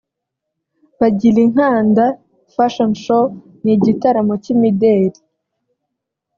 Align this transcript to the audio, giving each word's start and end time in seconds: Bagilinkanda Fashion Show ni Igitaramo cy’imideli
Bagilinkanda 0.99 2.05
Fashion 2.53 2.91
Show 3.03 3.25
ni 3.63 3.71
Igitaramo 3.77 4.33
cy’imideli 4.43 5.19